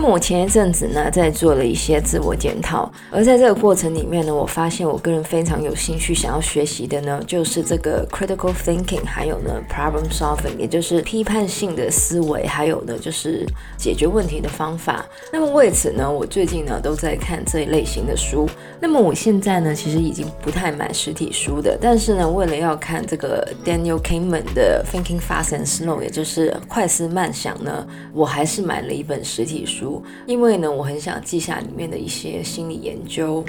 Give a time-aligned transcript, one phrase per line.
[0.00, 13.44] 那么我前一阵子呢，在做了一些自我检讨，而在这个过程里面呢，我发现我个人非常有兴趣想要学习的呢，就是这个 critical thinking，还有呢 problem solving，也就是批判性的思维，还有呢就是
[13.76, 15.04] 解决问题的方法。
[15.32, 18.48] 那么为此呢，我最近呢都在看这一类型的书。
[18.78, 27.84] 那么我现在呢，其实已经不太买实体书的，但是呢，为了要看这个 Daniel Kahneman 的 Thinking Fast and Slow，也就是快思慢想呢，
[28.14, 29.87] 我还是买了一本实体书。
[30.26, 33.44] 因为呢，我很想记下里面的一些心理研究。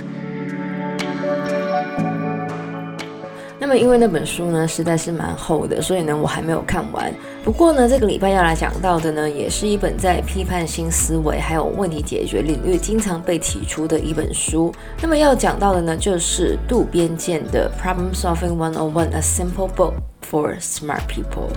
[3.62, 7.14] 那么，因为那本书呢实在是蛮厚的，所以呢我还没有看完。
[7.44, 14.74] 不过呢，这个礼拜要来讲到的呢，也是一本在批判性思维还有问题解决领域经常被提出的一本书。
[15.02, 19.94] 那么要讲到的呢，就是渡边健的《Problem Solving One-on-One: A Simple Book
[20.32, 21.52] for Smart People》。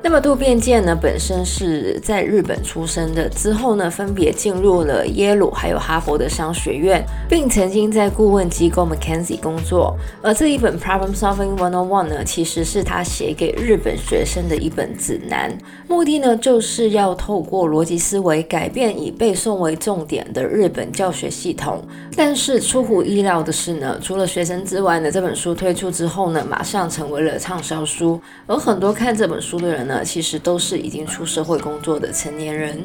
[0.00, 9.94] 那么渡边健呢，本身是在日本出生的，之后呢，分别进入了耶鲁还有哈佛的商学院，并曾经在顾问机构 McKinsey 工作。
[10.22, 15.52] 而这一本 Problem Solving One on One 呢，其实是他写给日本学生的一本指南，
[15.88, 21.82] 目的呢，就是要透过逻辑思维改变以背诵为重点的日本教学系统。
[22.16, 32.78] 但是出乎意料的是呢，除了学生之外呢，这本书推出之后呢，马上成为了畅销书，而很多看这本书的人呢，其实都是已经出社会工作的成年人。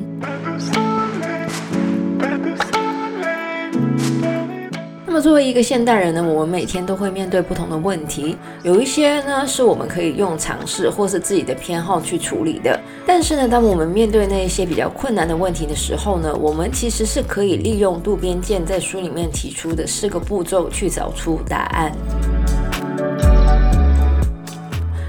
[5.05, 12.79] 那么作为一个现代人呢，我们每天都会面对不同的问题，有一些呢是我们可以用尝试或是自己的偏好去处理的。
[13.05, 21.91] 但是呢，当我们面对那些比较困难的问题的时候呢，我们其实是可以利用渡边健在书里面提出的四个步骤去找出答案。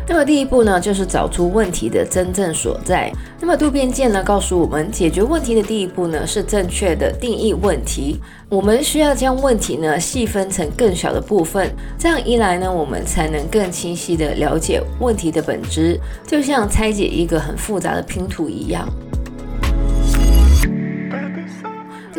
[0.07, 3.11] 那么第一步呢，就是找出问题的真正所在。
[3.41, 8.21] 那么渡边健呢，告诉我们，解决问题的第一步呢，是正确的定义问题。
[8.51, 18.87] 我们需要将问题呢细分成更小的部分，这样一来呢，我们才能更清晰的了解问题的本质，就像拆解一个很复杂的拼图一样。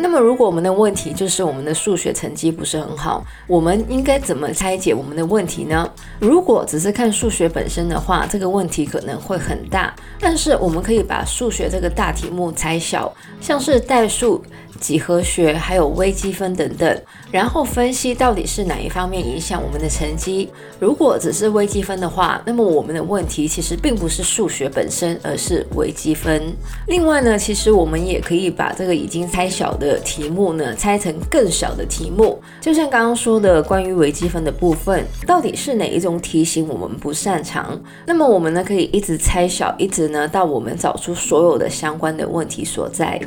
[0.08, 5.90] 那么，如果我们的问题就是我们的数学成绩不是很好，我们应该怎么拆解我们的问题呢？
[6.20, 9.92] 如果只是看数学本身的话，这个问题可能会很大。
[10.20, 14.40] 但是，我们可以把数学这个大题目拆小，像是代数。
[14.78, 20.50] 几何学还有微积分等等，然后分析到底是哪一方面影响我们的成绩。
[20.78, 26.52] 如果只是微积分的话，那么我们的问题其实并不是数学本身，而是微积分。
[26.86, 32.40] 另外呢，其实我们也可以把这个已经拆小的题目呢，拆成更小的题目。
[32.60, 37.80] 就像刚刚说的关于微积分的部分，到底是哪一种题型我们不擅长？
[38.06, 43.20] 那么我们呢，可以一直拆小，一直呢到我们找出所有的相关的问题所在。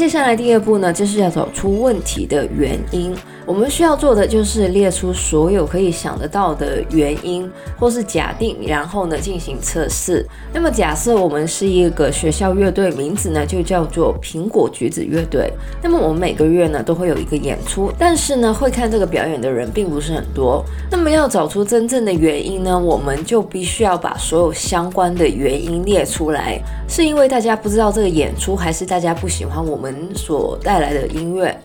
[0.00, 3.14] 接下来第二步呢，就是要找出问题的原因。
[3.46, 10.24] 我们需要做的就是列出所有可以想得到的原因或是假定，然后呢进行测试。
[10.52, 15.52] 那么假设我们是一个学校乐队，名字呢就叫做苹果橘子乐队。
[15.82, 20.64] 那么我们每个月呢都会有一个演出，但是呢会看这个表演的人并不是很多。
[20.90, 26.60] 那么要找出真正的原因呢，我们就必须要把所有相关的原因列出来。
[26.88, 31.56] 是因为大家不知道这个演出，还是大家不喜欢我们所带来的音乐？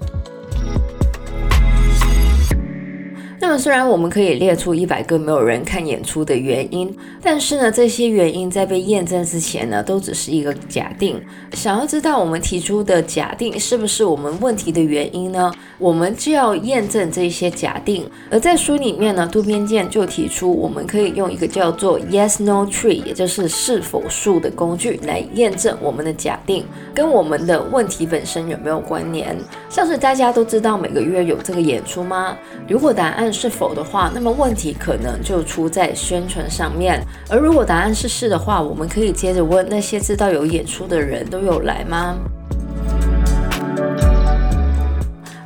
[3.58, 11.22] 虽然我们可以列出一百个没有人看演出的原因，但是呢，这些原因在被验证之前呢，都只是一个假定。
[11.54, 15.52] 想要知道我们提出的假定是不是我们问题的原因呢？
[15.78, 18.10] 我们就要验证这些假定。
[18.30, 29.38] 而在书里面呢，渡边健就提出，我们可以用一个叫做 Yes/No Tree，也就是是否树的工具来验证我们的假定跟我们的问题本身有没有关联。
[29.70, 32.38] 像是大家都知道每个月有这个演出吗？
[32.68, 37.00] 如果答案是是否的话，那么问题可能就出在宣传上面。
[37.30, 42.16] 而如果答案是是的话，我们可以接着问那些知道有演出的人都有来吗？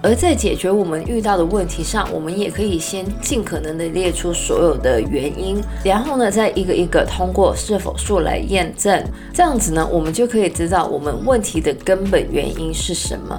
[0.01, 9.03] 而在解决我们遇到的问题上，我们也可以先尽可能的列出所有的原因，然后呢，再一个一个通过是否数来验证。
[9.33, 13.35] 这样子呢，我们就可以知道我们问题的根本原因是什么。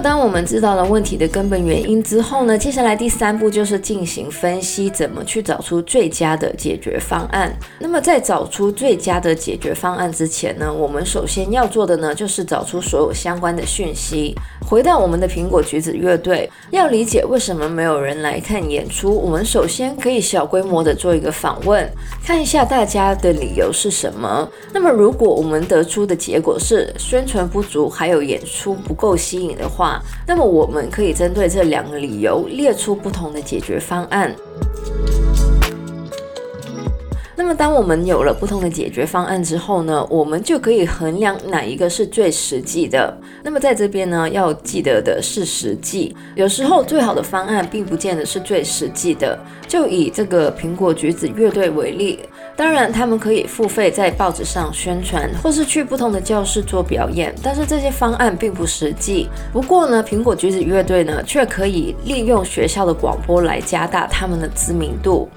[0.00, 7.52] 当我们知道了问题的根本原因之后呢，接下来第三步就是进行分析，怎么去找出最佳的解决方案。
[7.80, 14.34] 那么在找出最佳的解决方案之前呢，我们首先要做的呢，就是找出所有相关的讯息。
[14.68, 21.88] 回到我们的苹果橘子乐队，要理解为什么没有人来看演出，我们首先可以小规模的做一个访问，
[22.24, 24.48] 看一下大家的理由是什么。
[24.72, 29.87] 那么如果我们得出的结果是宣传不足，还有演出不够吸引的话，
[30.26, 34.34] 那么我们可以针对这两个理由列出不同的解决方案。
[37.36, 43.16] 那么，当我们有了不同的解决方案之后呢，我们就可以衡量哪一个是最实际的。
[43.42, 46.14] 那么，在这边呢，要记得的是实际。
[46.34, 49.38] 有时候，最好的方案并不见得是最实际的。
[49.66, 52.18] 就以这个苹果橘子乐队为例，
[52.58, 59.28] 当然他们可以付费在报纸上宣传，或是去不同的教室做表演，但是这些方案并不实际。
[59.52, 65.28] 不过呢，苹果橘子乐队呢，却可以利用学校的广播来加大他们的知名度。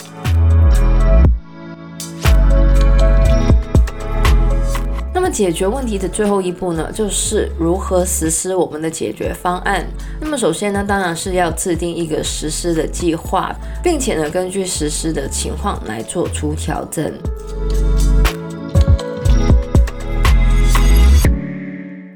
[5.31, 9.85] 解决问题的最后一步呢，就是如何实施我们的解决方案。
[10.19, 17.11] 那么首先呢，当然是要制定一个实施的计划，并且呢，根据实施的情况来做出调整。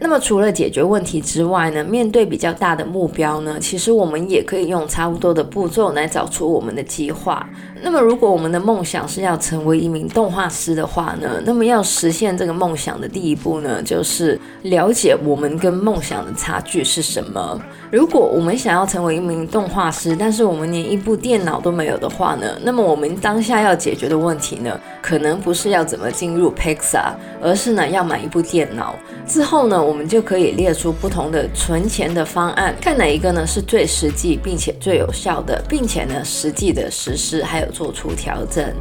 [0.06, 7.50] 那么除了解决问题之外呢，面对比较大的目标呢，其实我们也可以用差不多的步骤来找出我们的计划。
[7.82, 17.60] 那么如果我们的梦想是要成为一名动画师的话呢，那么要实现这个梦想的第一步呢，就是了解我们跟梦想的差距是什么。
[17.92, 28.96] 如果我们想要成为一名动画师，但是我们连一部电脑都没有的话呢，那么我们当下要解决的问题呢，可能不是要怎么进入 Pixar，而是呢要买一部电脑。
[29.26, 38.76] 之后呢，我我们就可以列出不同的存钱的方案，看哪一个呢是最实际并且最有效的，并且呢实际的实施还有做出调整。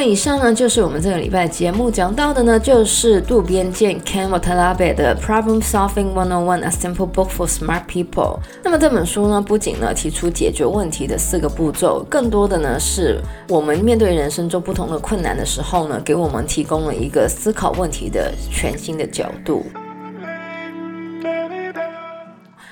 [0.00, 8.38] 么以上呢，就是我们这个礼拜节目讲到的呢，就是渡边健 Ken Watanabe 的 Problem Solving One On One: A Simple Book for Smart People。
[8.64, 19.66] 那么这本书呢，不仅呢提出解决问题的四个步骤，更多的呢是我们面对人生中不同的困难的时候呢，给我们提供了一个思考问题的全新的角度。